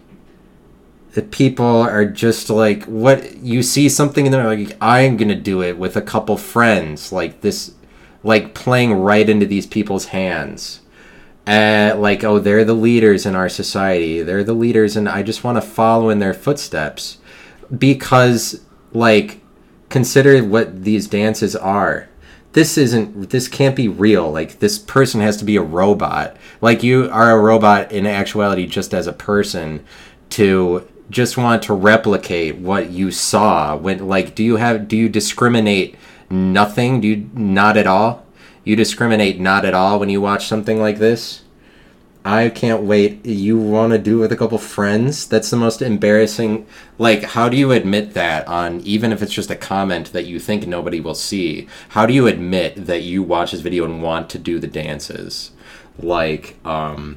[1.12, 5.62] the people are just like what you see something in there like I'm gonna do
[5.62, 7.74] it with a couple friends like this,
[8.22, 10.80] like playing right into these people's hands.
[11.46, 15.42] Uh, like oh they're the leaders in our society they're the leaders and i just
[15.42, 17.18] want to follow in their footsteps
[17.76, 18.60] because
[18.92, 19.40] like
[19.90, 22.08] consider what these dances are.
[22.52, 24.30] This isn't this can't be real.
[24.30, 26.36] Like this person has to be a robot.
[26.60, 29.84] Like you are a robot in actuality just as a person
[30.30, 33.76] to just want to replicate what you saw.
[33.76, 35.96] When like do you have do you discriminate
[36.30, 37.00] nothing?
[37.00, 38.26] Do you not at all?
[38.64, 41.42] You discriminate not at all when you watch something like this
[42.24, 43.24] I can't wait.
[43.24, 45.26] You want to do it with a couple friends?
[45.26, 46.66] That's the most embarrassing.
[46.98, 50.38] Like, how do you admit that on even if it's just a comment that you
[50.38, 51.66] think nobody will see?
[51.90, 55.52] How do you admit that you watch this video and want to do the dances?
[55.98, 57.16] Like, um,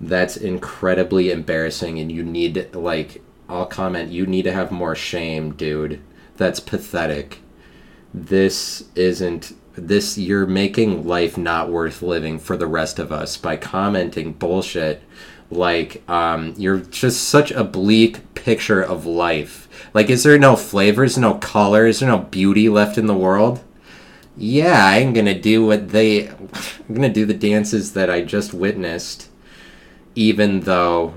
[0.00, 4.10] that's incredibly embarrassing, and you need like I'll comment.
[4.10, 6.00] You need to have more shame, dude.
[6.36, 7.40] That's pathetic.
[8.12, 13.56] This isn't this you're making life not worth living for the rest of us by
[13.56, 15.02] commenting bullshit
[15.50, 21.18] like um, you're just such a bleak picture of life like is there no flavors
[21.18, 23.62] no color is there no beauty left in the world
[24.36, 29.28] yeah i'm gonna do what they i'm gonna do the dances that i just witnessed
[30.14, 31.14] even though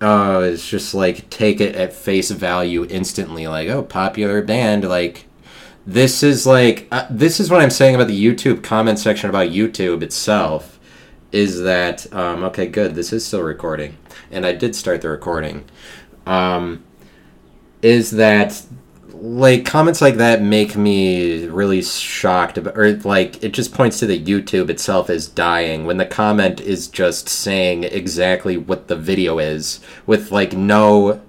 [0.00, 3.46] uh, it's just like take it at face value instantly.
[3.46, 4.88] Like, oh, popular band.
[4.88, 5.26] Like,
[5.86, 9.48] this is like uh, this is what I'm saying about the YouTube comment section about
[9.48, 10.78] YouTube itself.
[11.32, 12.66] Is that um, okay?
[12.66, 12.94] Good.
[12.94, 13.96] This is still recording,
[14.30, 15.64] and I did start the recording.
[16.26, 16.84] Um,
[17.82, 18.62] is that
[19.12, 24.06] like comments like that make me really shocked about, or like it just points to
[24.06, 29.38] the youtube itself as dying when the comment is just saying exactly what the video
[29.38, 31.20] is with like no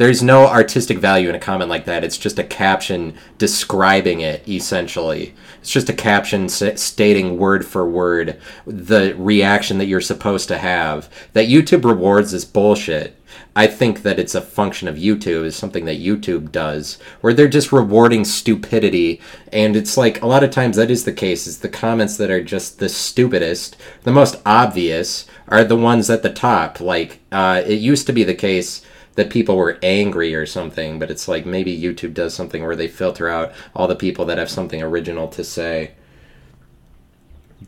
[0.00, 4.42] there's no artistic value in a comment like that it's just a caption describing it
[4.48, 10.56] essentially it's just a caption stating word for word the reaction that you're supposed to
[10.56, 13.14] have that youtube rewards is bullshit
[13.54, 17.46] I think that it's a function of YouTube, is something that YouTube does, where they're
[17.46, 19.20] just rewarding stupidity.
[19.52, 22.30] And it's like a lot of times that is the case, is the comments that
[22.30, 26.80] are just the stupidest, the most obvious, are the ones at the top.
[26.80, 28.82] Like, uh, it used to be the case
[29.14, 32.88] that people were angry or something, but it's like maybe YouTube does something where they
[32.88, 35.92] filter out all the people that have something original to say.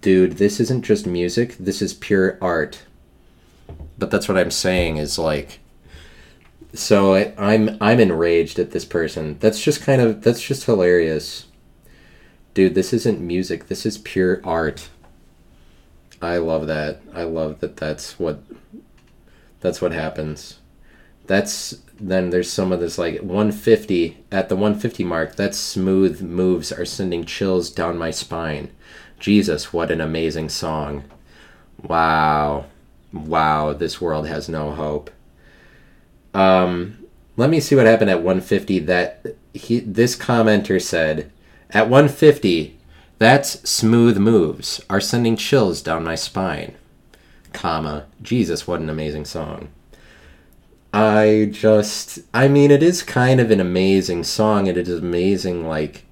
[0.00, 2.83] Dude, this isn't just music, this is pure art.
[3.98, 5.61] But that's what I'm saying is like
[6.74, 9.38] so I, I'm I'm enraged at this person.
[9.40, 11.46] That's just kind of that's just hilarious.
[12.55, 13.68] Dude, this isn't music.
[13.68, 14.88] This is pure art.
[16.20, 17.00] I love that.
[17.14, 18.42] I love that that's what
[19.61, 20.59] that's what happens.
[21.26, 25.37] That's then there's some of this like 150 at the 150 mark.
[25.37, 28.70] That smooth moves are sending chills down my spine.
[29.20, 31.04] Jesus, what an amazing song.
[31.80, 32.66] Wow.
[33.12, 35.11] Wow, this world has no hope.
[36.35, 36.98] Um,
[37.37, 38.80] let me see what happened at 150.
[38.80, 41.30] That he this commenter said
[41.70, 42.78] at 150,
[43.18, 46.74] that's smooth moves are sending chills down my spine.
[47.52, 49.68] Comma, Jesus, what an amazing song.
[50.92, 54.68] I just, I mean, it is kind of an amazing song.
[54.68, 56.05] and It is amazing, like,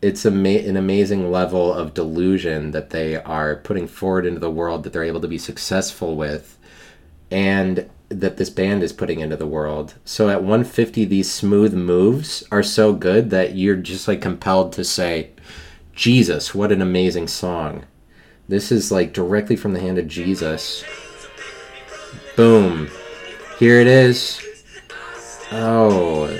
[0.00, 4.82] it's ama- an amazing level of delusion that they are putting forward into the world
[4.84, 6.56] that they're able to be successful with.
[7.30, 9.94] And that this band is putting into the world.
[10.04, 14.84] So at 150, these smooth moves are so good that you're just like compelled to
[14.84, 15.30] say,
[15.94, 17.84] Jesus, what an amazing song.
[18.48, 20.84] This is like directly from the hand of Jesus.
[22.34, 22.88] Boom.
[23.58, 24.40] Here it is.
[25.50, 26.38] Oh.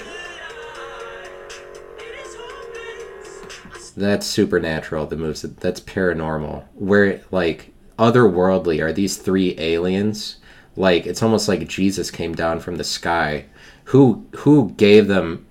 [3.96, 5.42] That's supernatural, the moves.
[5.42, 6.64] That's paranormal.
[6.74, 10.38] Where, like, otherworldly are these three aliens
[10.78, 13.46] like it's almost like Jesus came down from the sky.
[13.84, 15.44] Who who gave them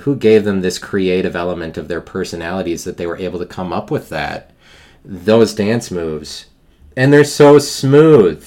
[0.00, 3.72] who gave them this creative element of their personalities that they were able to come
[3.72, 4.50] up with that
[5.04, 6.46] those dance moves
[6.96, 8.42] and they're so smooth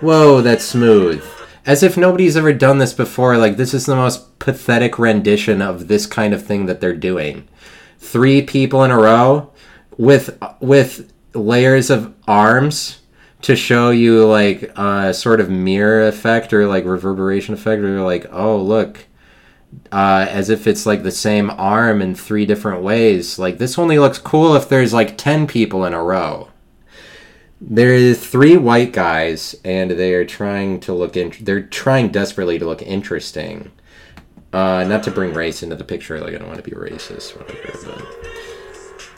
[0.00, 1.24] whoa that's smooth
[1.66, 5.88] as if nobody's ever done this before like this is the most pathetic rendition of
[5.88, 7.48] this kind of thing that they're doing.
[7.98, 9.50] Three people in a row
[9.96, 13.00] with with layers of arms
[13.42, 18.26] to show you like a sort of mirror effect or like reverberation effect or like
[18.32, 19.06] oh look
[19.90, 23.38] uh, as if it's like the same arm in three different ways.
[23.38, 26.48] Like this only looks cool if there's like 10 people in a row
[27.66, 32.58] there are three white guys and they are trying to look in they're trying desperately
[32.58, 33.70] to look interesting
[34.52, 37.36] uh, not to bring race into the picture like i don't want to be racist
[37.38, 38.24] whatever but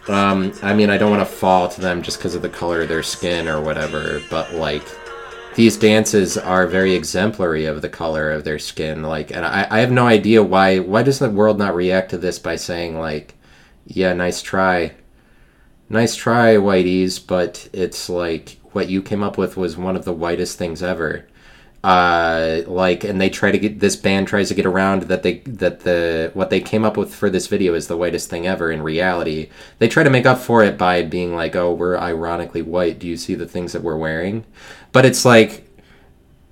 [0.08, 2.82] um, I mean, I don't want to fall to them just because of the color
[2.82, 4.84] of their skin or whatever, but like
[5.54, 9.02] these dances are very exemplary of the color of their skin.
[9.02, 10.78] Like, and I, I have no idea why.
[10.78, 13.34] Why does the world not react to this by saying like,
[13.84, 14.92] "Yeah, nice try,
[15.88, 20.12] nice try, whiteys," but it's like what you came up with was one of the
[20.12, 21.26] whitest things ever.
[21.84, 25.38] Uh, like and they try to get this band tries to get around that they
[25.46, 28.72] that the what they came up with for this video is the whitest thing ever
[28.72, 29.50] in reality.
[29.78, 32.98] They try to make up for it by being like oh we're ironically white.
[32.98, 34.44] Do you see the things that we're wearing?
[34.90, 35.66] But it's like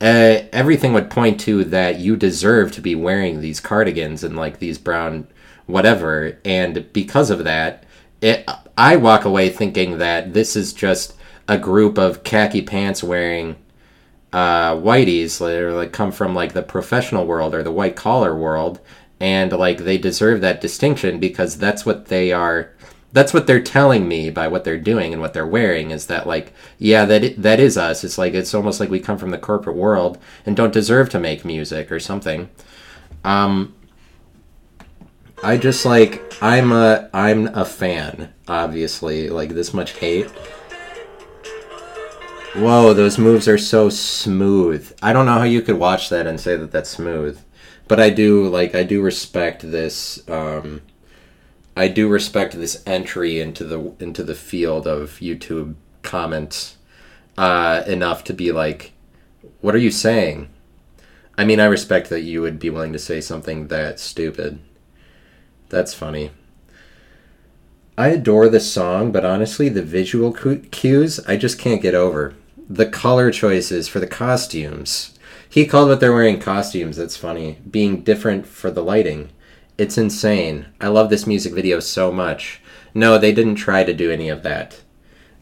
[0.00, 4.58] uh, everything would point to that you deserve to be wearing these cardigans and like
[4.60, 5.26] these brown
[5.66, 6.38] whatever.
[6.44, 7.84] And because of that
[8.24, 11.14] it i walk away thinking that this is just
[11.48, 13.56] a group of khaki pants wearing
[14.34, 18.36] uh, whiteys that are like come from like the professional world or the white collar
[18.36, 18.80] world,
[19.20, 22.72] and like they deserve that distinction because that's what they are.
[23.12, 26.26] That's what they're telling me by what they're doing and what they're wearing is that
[26.26, 28.02] like yeah that that is us.
[28.02, 31.20] It's like it's almost like we come from the corporate world and don't deserve to
[31.20, 32.50] make music or something.
[33.22, 33.72] Um,
[35.44, 40.30] I just like I'm a I'm a fan obviously like this much hate
[42.54, 44.96] Whoa, those moves are so smooth.
[45.02, 47.40] I don't know how you could watch that and say that that's smooth.
[47.88, 50.80] But I do like I do respect this um
[51.76, 56.76] I do respect this entry into the into the field of YouTube comments
[57.36, 58.92] uh enough to be like
[59.60, 60.48] what are you saying?
[61.36, 64.60] I mean, I respect that you would be willing to say something that stupid.
[65.74, 66.30] That's funny.
[67.98, 72.36] I adore this song, but honestly, the visual cues I just can't get over.
[72.68, 75.18] The color choices for the costumes.
[75.48, 77.58] He called what they're wearing costumes, that's funny.
[77.68, 79.30] Being different for the lighting.
[79.76, 80.66] It's insane.
[80.80, 82.60] I love this music video so much.
[82.94, 84.80] No, they didn't try to do any of that.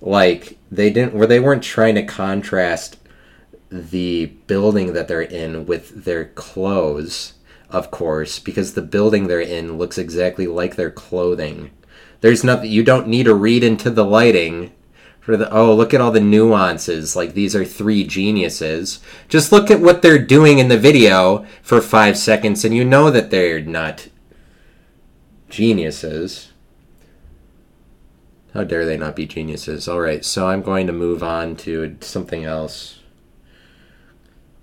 [0.01, 2.97] Like, they didn't, where they weren't trying to contrast
[3.70, 7.35] the building that they're in with their clothes,
[7.73, 11.70] of course, because the building they're in looks exactly like their clothing.
[12.20, 14.73] There's nothing you don't need to read into the lighting
[15.20, 19.01] for the oh look at all the nuances like these are three geniuses.
[19.29, 23.11] Just look at what they're doing in the video for five seconds and you know
[23.11, 24.09] that they're not
[25.49, 26.53] geniuses.
[28.53, 29.89] How dare they not be geniuses?
[29.89, 32.99] All right so i'm going to move on to something else.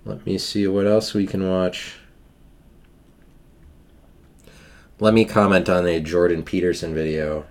[0.04, 1.99] Let me see what else we can watch
[5.00, 7.44] let me comment on a jordan peterson video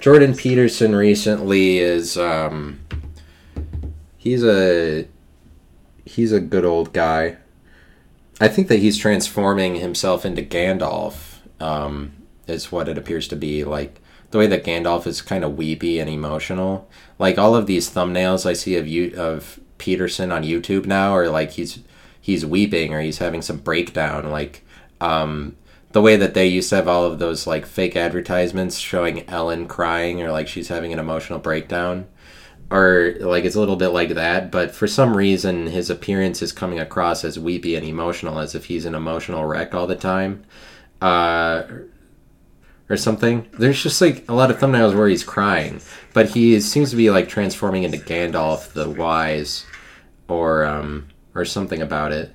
[0.00, 2.80] Jordan Peterson recently is um,
[4.16, 5.06] he's a
[6.06, 7.36] he's a good old guy.
[8.40, 11.36] I think that he's transforming himself into Gandalf.
[11.60, 12.12] Um,
[12.46, 15.98] is what it appears to be like the way that Gandalf is kind of weepy
[15.98, 16.88] and emotional.
[17.18, 21.28] Like all of these thumbnails I see of you of Peterson on YouTube now are
[21.28, 21.80] like he's
[22.18, 24.30] he's weeping or he's having some breakdown.
[24.30, 24.64] Like
[25.02, 25.56] um,
[25.92, 29.66] the way that they used to have all of those like fake advertisements showing Ellen
[29.66, 32.06] crying or like she's having an emotional breakdown
[32.70, 36.52] or like it's a little bit like that but for some reason his appearance is
[36.52, 40.44] coming across as weepy and emotional as if he's an emotional wreck all the time
[41.02, 41.64] uh
[42.88, 43.48] or something.
[43.52, 45.80] There's just like a lot of thumbnails where he's crying
[46.12, 49.66] but he seems to be like transforming into Gandalf the wise
[50.28, 52.32] or um or something about it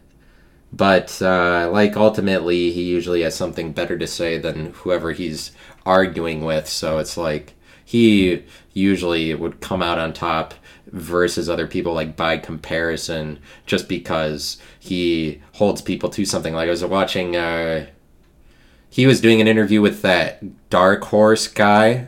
[0.76, 5.52] but uh, like ultimately he usually has something better to say than whoever he's
[5.86, 6.68] arguing with.
[6.68, 7.54] So it's like
[7.84, 10.54] he usually would come out on top
[10.88, 16.54] versus other people like by comparison just because he holds people to something.
[16.54, 17.88] Like i was watching uh,
[18.90, 22.08] he was doing an interview with that dark horse guy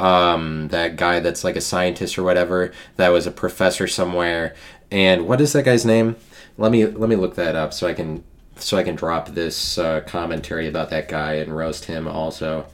[0.00, 4.54] um, that guy that's like a scientist or whatever that was a professor somewhere.
[4.90, 6.16] And what is that guy's name
[6.58, 8.24] let me let me look that up so I can
[8.56, 12.66] so I can drop this uh, commentary about that guy and roast him also.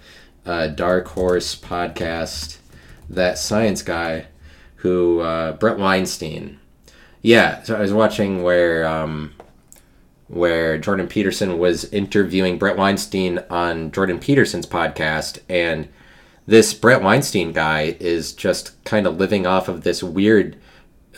[0.44, 2.58] Uh, Dark Horse podcast,
[3.08, 4.26] that science guy
[4.76, 6.58] who uh, Bret Weinstein.
[7.20, 9.34] Yeah, so I was watching where um,
[10.28, 15.88] where Jordan Peterson was interviewing Bret Weinstein on Jordan Peterson's podcast, and
[16.46, 20.56] this Bret Weinstein guy is just kind of living off of this weird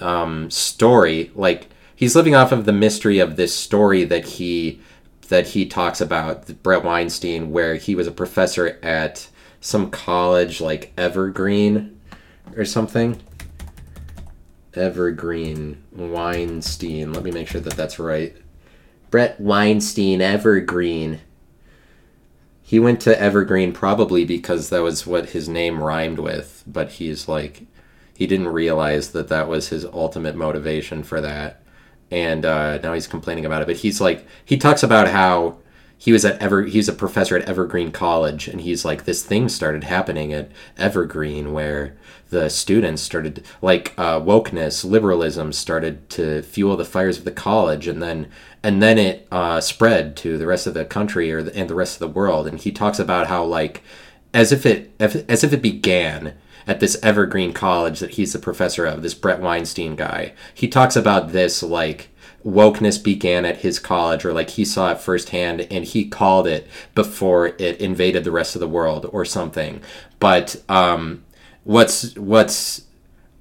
[0.00, 1.69] um, story, like
[2.00, 4.80] he's living off of the mystery of this story that he
[5.28, 9.28] that he talks about Bret Weinstein where he was a professor at
[9.60, 12.00] some college like Evergreen
[12.56, 13.20] or something.
[14.74, 17.12] Evergreen Weinstein.
[17.12, 18.34] Let me make sure that that's right.
[19.10, 21.20] Bret Weinstein Evergreen.
[22.62, 27.28] He went to Evergreen probably because that was what his name rhymed with but he's
[27.28, 27.66] like
[28.16, 31.59] he didn't realize that that was his ultimate motivation for that
[32.10, 33.66] and uh, now he's complaining about it.
[33.66, 35.58] But he's like, he talks about how
[35.96, 39.48] he was at Ever, he's a professor at Evergreen College, and he's like, this thing
[39.50, 41.94] started happening at Evergreen where
[42.30, 47.86] the students started like uh, wokeness, liberalism started to fuel the fires of the college,
[47.86, 48.28] and then
[48.62, 51.74] and then it uh, spread to the rest of the country or the, and the
[51.74, 52.46] rest of the world.
[52.46, 53.82] And he talks about how like
[54.32, 56.34] as if it as if it began
[56.70, 60.34] at this Evergreen College that he's the professor of, this Bret Weinstein guy.
[60.54, 62.10] He talks about this like
[62.46, 66.68] wokeness began at his college or like he saw it firsthand and he called it
[66.94, 69.82] before it invaded the rest of the world or something.
[70.20, 71.24] But um,
[71.64, 72.82] what's what's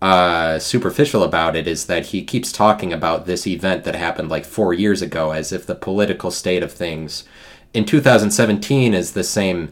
[0.02, 4.44] uh, superficial about it is that he keeps talking about this event that happened like
[4.44, 7.26] four years ago as if the political state of things
[7.76, 9.72] in 2017 is the same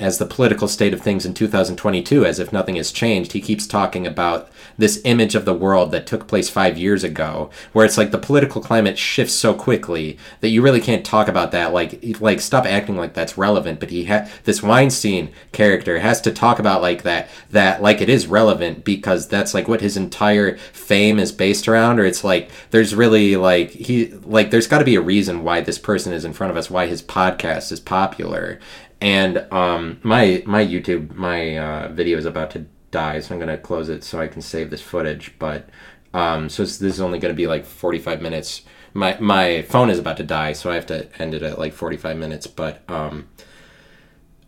[0.00, 3.66] as the political state of things in 2022 as if nothing has changed he keeps
[3.66, 7.98] talking about this image of the world that took place 5 years ago where it's
[7.98, 11.72] like the political climate shifts so quickly that you really can't talk about that.
[11.72, 13.80] Like like stop acting like that's relevant.
[13.80, 18.08] But he had this Weinstein character has to talk about like that that like it
[18.08, 21.98] is relevant because that's like what his entire fame is based around.
[21.98, 25.60] Or it's like there's really like he like there's got to be a reason why
[25.60, 28.60] this person is in front of us why his podcast is popular
[29.00, 33.58] and um, my my YouTube my uh, video is about to die, so I'm gonna
[33.58, 35.34] close it so I can save this footage.
[35.38, 35.68] But
[36.14, 38.62] um, so this is only gonna be like 45 minutes.
[38.94, 41.72] My my phone is about to die, so I have to end it at like
[41.72, 42.46] 45 minutes.
[42.46, 43.28] But um,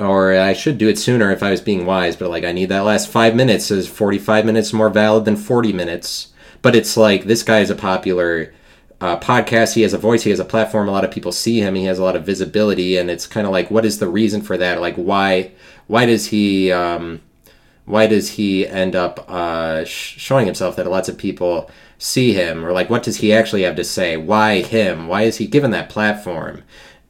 [0.01, 2.17] or I should do it sooner if I was being wise.
[2.17, 3.71] But like I need that last five minutes.
[3.71, 6.33] Is 45 minutes more valid than 40 minutes?
[6.63, 8.53] But it's like this guy is a popular
[9.01, 9.75] uh, podcast.
[9.75, 10.23] He has a voice.
[10.23, 10.89] He has a platform.
[10.89, 11.75] A lot of people see him.
[11.75, 14.43] He has a lot of visibility, and it's kind of like, what is the reason
[14.43, 14.81] for that?
[14.81, 15.53] Like, why?
[15.87, 16.71] Why does he?
[16.73, 17.21] Um,
[17.87, 22.65] why does he end up uh, sh- showing himself that lots of people see him,
[22.65, 24.17] or like, what does he actually have to say?
[24.17, 25.09] Why him?
[25.09, 26.63] Why is he given that platform?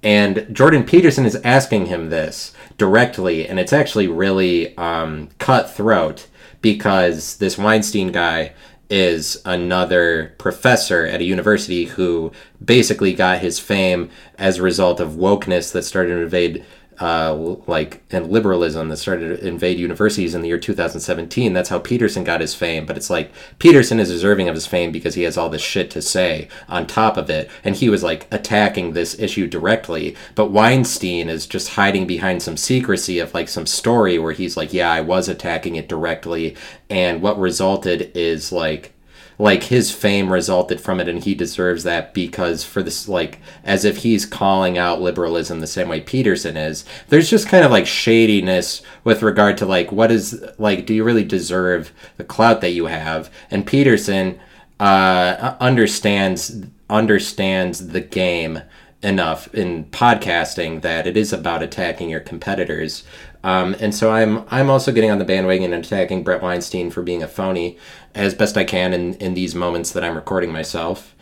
[0.03, 6.27] And Jordan Peterson is asking him this directly, and it's actually really um, cutthroat
[6.63, 8.53] because this Weinstein guy
[8.91, 12.33] is another professor at a university who
[12.63, 16.65] basically got his fame as a result of wokeness that started to invade
[17.01, 17.35] uh,
[17.67, 22.25] like and liberalism that started to invade universities in the year 2017 that's how peterson
[22.25, 22.85] got his fame.
[22.85, 25.91] But it's like peterson is deserving of his fame because he has all this shit
[25.93, 27.51] to say on top of it.
[27.65, 30.15] And he was like attacking this issue directly.
[30.35, 34.73] But weinstein is just hiding behind some secrecy of like some story where he's like
[34.73, 36.55] yeah i was attacking it directly.
[36.91, 38.93] And what resulted is like
[39.41, 43.87] like his fame resulted from it and he deserves that because for this like as
[43.87, 47.87] if he's calling out liberalism the same way Peterson is there's just kind of like
[47.87, 52.73] shadiness with regard to like what is like do you really deserve the clout that
[52.73, 53.31] you have?
[53.51, 54.39] And Peterson
[54.79, 58.61] uh understands understands the game
[59.03, 63.05] enough in podcasting that it is about attacking your competitors.
[63.43, 67.03] Um, and so I'm I'm also getting on the bandwagon and attacking Bret Weinstein for
[67.03, 67.79] being a phony
[68.15, 71.15] as best I can in, in these moments that I'm recording myself.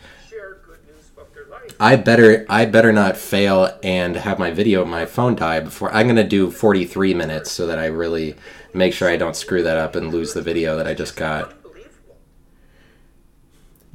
[1.79, 6.07] I better I better not fail and have my video my phone die before I'm
[6.07, 8.35] gonna do 43 minutes so that I really
[8.73, 11.53] make sure I don't screw that up and lose the video that I just got.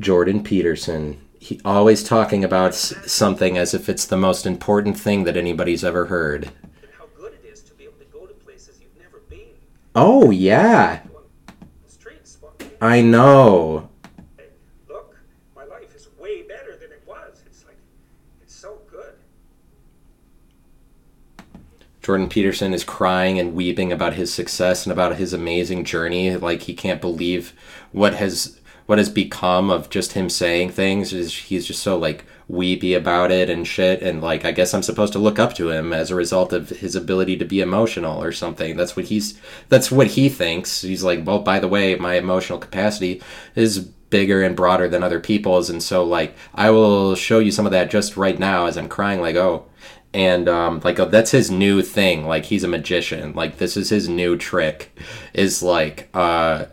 [0.00, 1.20] Jordan Peterson.
[1.38, 6.06] He always talking about something as if it's the most important thing that anybody's ever
[6.06, 6.50] heard.
[9.94, 11.00] Oh yeah.
[12.84, 13.88] I know.
[14.90, 15.16] Look,
[15.56, 17.42] my life is way better than it was.
[17.46, 17.78] It's like
[18.42, 19.14] it's so good.
[22.02, 26.36] Jordan Peterson is crying and weeping about his success and about his amazing journey.
[26.36, 27.54] Like he can't believe
[27.92, 31.12] what has what has become of just him saying things.
[31.12, 34.02] Is he's just so like weepy about it and shit.
[34.02, 36.68] And like i guess i'm supposed to look up to him as a result of
[36.68, 38.76] his ability to be emotional or something.
[38.76, 40.82] That's what he's that's what he thinks.
[40.82, 43.22] He's like well by the way my emotional capacity
[43.54, 45.70] is bigger and broader than other people's.
[45.70, 48.88] And so like i will show you some of that just right now as i'm
[48.88, 49.66] crying like oh.
[50.12, 52.24] And um, like oh, that's his new thing.
[52.24, 53.32] Like he's a magician.
[53.32, 54.96] Like this is his new trick.
[55.32, 56.66] Is like uh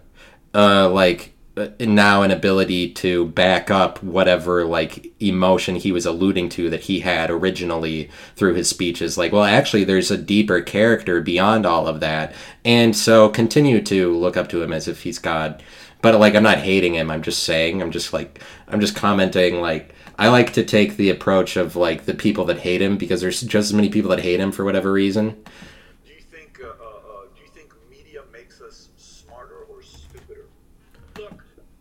[0.54, 6.48] uh like Uh, now an ability to back up whatever like emotion he was alluding
[6.48, 9.18] to that he had originally through his speeches.
[9.18, 12.34] Like well actually there's a deeper character beyond all of that.
[12.64, 15.62] And so continue to look up to him as if he's god.
[16.02, 17.12] But like i'm not hating him.
[17.12, 21.10] I'm just saying i'm just like i'm just commenting like i like to take the
[21.10, 24.22] approach of like the people that hate him because there's just as many people that
[24.22, 25.44] hate him for whatever reason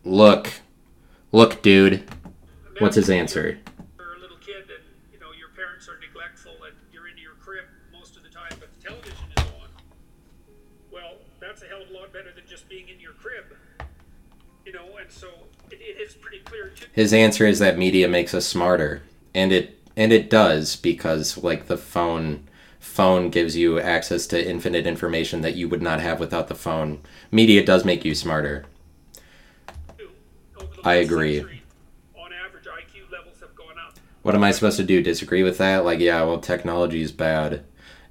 [0.03, 0.49] Look,
[1.31, 2.03] look, dude.
[2.79, 3.59] What's his answer?
[3.99, 4.83] You're a little kid and
[5.13, 8.49] you know your parents are neglectful and you're into your crib most of the time,
[8.59, 9.69] but the television is on.
[10.91, 13.45] Well, that's a hell of a lot better than just being in your crib.
[14.65, 15.27] You know, and so
[15.69, 16.69] it, it is pretty clear.
[16.69, 16.87] Too.
[16.91, 19.03] His answer is that media makes us smarter,
[19.35, 22.47] and it and it does because like the phone
[22.79, 26.99] phone gives you access to infinite information that you would not have without the phone.
[27.29, 28.65] Media does make you smarter.
[30.83, 31.61] I agree.
[34.21, 35.01] What am I supposed to do?
[35.01, 35.83] Disagree with that?
[35.83, 37.63] Like, yeah, well, technology is bad.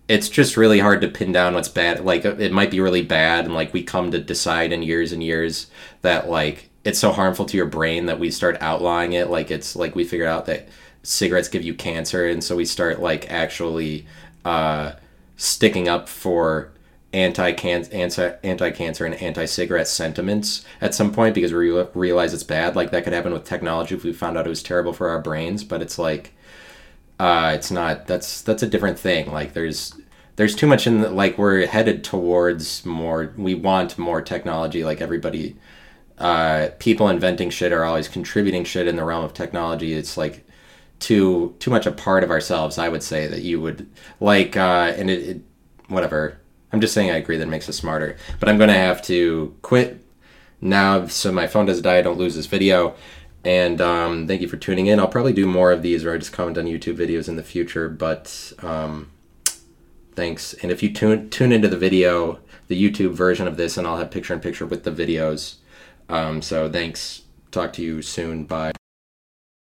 [0.08, 2.04] It's just really hard to pin down what's bad.
[2.04, 5.22] Like, it might be really bad, and like we come to decide in years and
[5.22, 5.68] years
[6.02, 9.30] that like it's so harmful to your brain that we start outlawing it.
[9.30, 10.68] Like, it's like we figure out that
[11.04, 14.04] cigarettes give you cancer, and so we start like actually
[14.44, 14.92] uh,
[15.36, 16.72] sticking up for
[17.12, 22.76] anti-cancer anti-cancer and anti-cigarette sentiments at some point because we re- realize it's bad.
[22.76, 25.20] Like that could happen with technology if we found out it was terrible for our
[25.20, 26.32] brains but it's like
[27.18, 29.32] uh it's not that's that's a different thing.
[29.32, 29.94] Like there's
[30.36, 34.84] there's too much in the, like we're headed towards more we want more technology.
[34.84, 35.56] Like everybody
[36.18, 39.94] uh people inventing shit are always contributing shit in the realm of technology.
[39.94, 40.46] It's like
[40.98, 43.88] too too much a part of ourselves i would say that you would
[44.20, 45.42] like uh and it, it
[45.88, 46.39] whatever
[46.72, 48.16] I'm just saying I agree that makes us smarter.
[48.38, 50.04] But I'm going to have to quit
[50.60, 51.98] now so my phone doesn't die.
[51.98, 52.94] I don't lose this video.
[53.44, 55.00] And um, thank you for tuning in.
[55.00, 57.42] I'll probably do more of these or I just comment on YouTube videos in the
[57.42, 57.88] future.
[57.88, 59.10] But um,
[60.14, 60.52] thanks.
[60.54, 63.96] And if you tune, tune into the video, the YouTube version of this, and I'll
[63.96, 65.56] have picture in picture with the videos.
[66.08, 67.22] Um, so thanks.
[67.50, 68.44] Talk to you soon.
[68.44, 68.79] Bye.